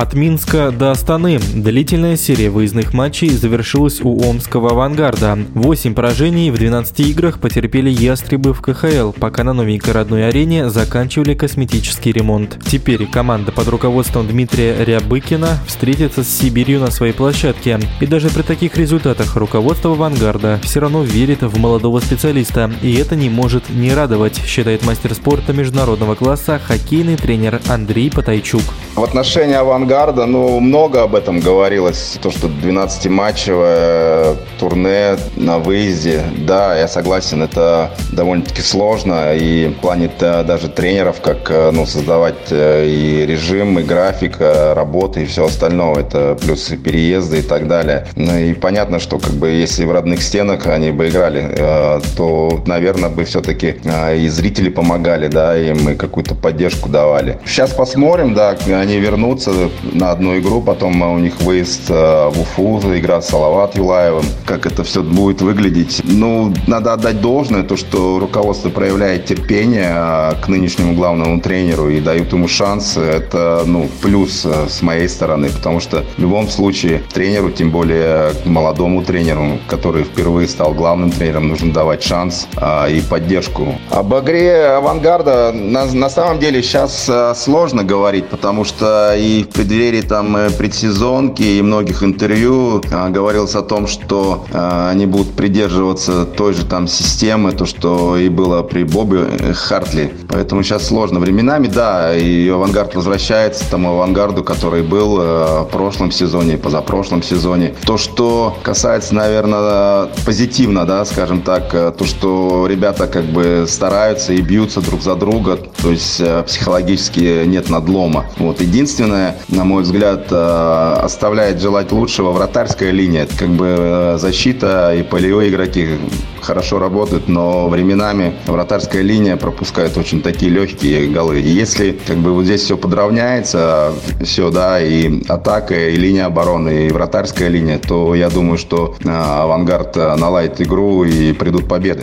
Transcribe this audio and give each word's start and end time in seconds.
От 0.00 0.14
Минска 0.14 0.70
до 0.70 0.92
Астаны 0.92 1.40
длительная 1.40 2.16
серия 2.16 2.50
выездных 2.50 2.94
матчей 2.94 3.30
завершилась 3.30 4.00
у 4.00 4.22
Омского 4.22 4.70
«Авангарда». 4.70 5.36
Восемь 5.54 5.92
поражений 5.92 6.52
в 6.52 6.54
12 6.54 7.00
играх 7.00 7.40
потерпели 7.40 7.90
ястребы 7.90 8.54
в 8.54 8.60
КХЛ, 8.60 9.10
пока 9.10 9.42
на 9.42 9.54
новенькой 9.54 9.94
родной 9.94 10.28
арене 10.28 10.70
заканчивали 10.70 11.34
косметический 11.34 12.12
ремонт. 12.12 12.60
Теперь 12.64 13.06
команда 13.06 13.50
под 13.50 13.66
руководством 13.66 14.28
Дмитрия 14.28 14.84
Рябыкина 14.84 15.58
встретится 15.66 16.22
с 16.22 16.28
Сибирью 16.28 16.78
на 16.78 16.92
своей 16.92 17.12
площадке. 17.12 17.80
И 17.98 18.06
даже 18.06 18.30
при 18.30 18.42
таких 18.42 18.76
результатах 18.76 19.34
руководство 19.34 19.94
«Авангарда» 19.94 20.60
все 20.62 20.78
равно 20.78 21.02
верит 21.02 21.42
в 21.42 21.58
молодого 21.58 21.98
специалиста, 21.98 22.70
и 22.82 22.94
это 22.94 23.16
не 23.16 23.30
может 23.30 23.68
не 23.68 23.92
радовать, 23.92 24.40
считает 24.46 24.86
мастер 24.86 25.12
спорта 25.14 25.52
международного 25.52 26.14
класса 26.14 26.60
хоккейный 26.64 27.16
тренер 27.16 27.60
Андрей 27.66 28.12
Потайчук. 28.12 28.62
В 28.94 29.02
отношении 29.02 29.54
«Авангарда», 29.54 29.87
ну, 30.26 30.60
много 30.60 31.02
об 31.02 31.14
этом 31.14 31.40
говорилось. 31.40 32.18
То, 32.20 32.30
что 32.30 32.48
12-матчевое 32.48 34.36
турне 34.58 35.16
на 35.36 35.58
выезде. 35.58 36.22
Да, 36.46 36.78
я 36.78 36.88
согласен, 36.88 37.42
это 37.42 37.90
довольно-таки 38.12 38.60
сложно. 38.60 39.34
И 39.34 39.68
в 39.68 39.80
плане 39.80 40.10
даже 40.18 40.68
тренеров, 40.68 41.20
как 41.22 41.50
ну, 41.72 41.86
создавать 41.86 42.50
э, 42.50 42.86
и 42.86 43.24
режим, 43.26 43.78
и 43.78 43.82
график 43.82 44.36
э, 44.40 44.74
работы, 44.74 45.22
и 45.22 45.26
все 45.26 45.46
остальное. 45.46 46.00
Это 46.00 46.36
плюс 46.38 46.70
и 46.70 46.76
переезды 46.76 47.38
и 47.38 47.42
так 47.42 47.66
далее. 47.66 48.06
Ну 48.14 48.36
и 48.36 48.52
понятно, 48.52 49.00
что 49.00 49.18
как 49.18 49.32
бы 49.32 49.48
если 49.48 49.86
в 49.86 49.92
родных 49.92 50.22
стенах 50.22 50.66
они 50.66 50.90
бы 50.90 51.08
играли, 51.08 51.48
э, 51.50 52.00
то, 52.16 52.62
наверное, 52.66 53.08
бы 53.08 53.24
все-таки 53.24 53.76
и 54.14 54.28
зрители 54.28 54.68
помогали, 54.68 55.28
да, 55.28 55.56
им 55.56 55.88
и 55.88 55.94
какую-то 55.94 56.34
поддержку 56.34 56.90
давали. 56.90 57.38
Сейчас 57.46 57.72
посмотрим, 57.72 58.34
да, 58.34 58.54
они 58.66 58.98
вернутся 58.98 59.52
на 59.82 60.10
одну 60.10 60.38
игру, 60.38 60.60
потом 60.60 61.00
у 61.02 61.18
них 61.18 61.40
выезд 61.40 61.90
э, 61.90 62.28
в 62.28 62.40
Уфу, 62.40 62.80
игра 62.96 63.20
с 63.20 63.28
Салават 63.28 63.76
Юлаевым. 63.76 64.24
Как 64.44 64.66
это 64.66 64.84
все 64.84 65.02
будет 65.02 65.42
выглядеть? 65.42 66.00
Ну, 66.04 66.52
надо 66.66 66.92
отдать 66.92 67.20
должное, 67.20 67.62
то, 67.62 67.76
что 67.76 68.18
руководство 68.18 68.70
проявляет 68.70 69.26
терпение 69.26 69.90
а, 69.90 70.34
к 70.34 70.48
нынешнему 70.48 70.94
главному 70.94 71.40
тренеру 71.40 71.88
и 71.88 72.00
дают 72.00 72.32
ему 72.32 72.48
шанс. 72.48 72.96
Это, 72.96 73.62
ну, 73.66 73.88
плюс 74.02 74.44
э, 74.44 74.68
с 74.68 74.82
моей 74.82 75.08
стороны, 75.08 75.48
потому 75.50 75.80
что 75.80 76.04
в 76.16 76.20
любом 76.20 76.48
случае 76.48 77.02
тренеру, 77.12 77.50
тем 77.50 77.70
более 77.70 78.32
молодому 78.44 79.02
тренеру, 79.02 79.58
который 79.68 80.04
впервые 80.04 80.48
стал 80.48 80.74
главным 80.74 81.10
тренером, 81.10 81.48
нужно 81.48 81.72
давать 81.72 82.02
шанс 82.02 82.46
а, 82.56 82.86
и 82.88 83.00
поддержку. 83.00 83.74
Об 83.90 84.14
игре 84.14 84.66
авангарда 84.76 85.52
на, 85.52 85.84
на 85.86 86.10
самом 86.10 86.38
деле 86.38 86.62
сейчас 86.62 87.10
сложно 87.36 87.84
говорить, 87.84 88.26
потому 88.28 88.64
что 88.64 89.14
и 89.16 89.44
в 89.44 89.48
преддверии 89.58 90.02
там 90.02 90.36
э, 90.36 90.50
предсезонки 90.50 91.42
и 91.42 91.62
многих 91.62 92.04
интервью 92.04 92.80
а, 92.92 93.08
говорилось 93.08 93.56
о 93.56 93.62
том, 93.62 93.88
что 93.88 94.46
а, 94.52 94.88
они 94.88 95.04
будут 95.04 95.34
придерживаться 95.34 96.26
той 96.26 96.54
же 96.54 96.64
там 96.64 96.86
системы, 96.86 97.50
то, 97.50 97.66
что 97.66 98.16
и 98.16 98.28
было 98.28 98.62
при 98.62 98.84
Бобе 98.84 99.26
Хартли. 99.54 100.14
Поэтому 100.28 100.62
сейчас 100.62 100.86
сложно. 100.86 101.18
Временами, 101.18 101.66
да, 101.66 102.16
и 102.16 102.48
авангард 102.48 102.94
возвращается 102.94 103.64
к 103.64 103.66
тому 103.66 103.94
авангарду, 103.94 104.44
который 104.44 104.84
был 104.84 105.20
э, 105.20 105.62
в 105.62 105.68
прошлом 105.72 106.12
сезоне, 106.12 106.56
позапрошлом 106.56 107.24
сезоне. 107.24 107.74
То, 107.84 107.98
что 107.98 108.56
касается, 108.62 109.16
наверное, 109.16 110.06
позитивно, 110.24 110.84
да, 110.84 111.04
скажем 111.04 111.42
так, 111.42 111.74
э, 111.74 111.92
то, 111.98 112.04
что 112.04 112.68
ребята 112.68 113.08
как 113.08 113.24
бы 113.24 113.64
стараются 113.68 114.34
и 114.34 114.40
бьются 114.40 114.80
друг 114.80 115.02
за 115.02 115.16
друга, 115.16 115.58
то 115.82 115.90
есть 115.90 116.22
психологически 116.46 117.44
нет 117.44 117.70
надлома. 117.70 118.26
Вот. 118.36 118.60
Единственное, 118.60 119.36
на 119.48 119.64
мой 119.64 119.82
взгляд, 119.82 120.26
э, 120.30 120.94
оставляет 121.00 121.60
желать 121.60 121.90
лучшего 121.92 122.32
вратарская 122.32 122.90
линия. 122.90 123.26
Как 123.38 123.48
бы 123.48 123.66
э, 123.66 124.18
защита 124.18 124.94
и 124.94 125.02
полевые 125.02 125.50
игроки 125.50 125.98
хорошо 126.40 126.78
работают, 126.78 127.28
но 127.28 127.68
временами 127.68 128.34
вратарская 128.46 129.02
линия 129.02 129.36
пропускает 129.36 129.96
очень 129.96 130.20
такие 130.20 130.50
легкие 130.50 131.08
голы. 131.08 131.40
И 131.40 131.48
если 131.48 131.92
как 131.92 132.18
бы 132.18 132.32
вот 132.34 132.44
здесь 132.44 132.62
все 132.62 132.76
подравняется, 132.76 133.92
все, 134.22 134.50
да, 134.50 134.80
и 134.80 135.22
атака, 135.28 135.88
и 135.88 135.96
линия 135.96 136.26
обороны, 136.26 136.86
и 136.86 136.92
вратарская 136.92 137.48
линия, 137.48 137.78
то 137.78 138.14
я 138.14 138.28
думаю, 138.28 138.58
что 138.58 138.96
э, 139.02 139.08
авангард 139.08 139.96
наладит 139.96 140.60
игру 140.60 141.04
и 141.04 141.32
придут 141.32 141.68
победы. 141.68 142.02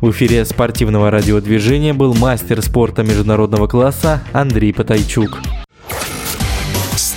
В 0.00 0.12
эфире 0.12 0.44
спортивного 0.44 1.10
радиодвижения 1.10 1.92
был 1.92 2.14
мастер 2.14 2.62
спорта 2.62 3.02
международного 3.02 3.66
класса 3.66 4.22
Андрей 4.32 4.72
Потайчук. 4.72 5.40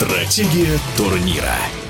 Стратегия 0.02 0.80
турнира. 0.98 1.81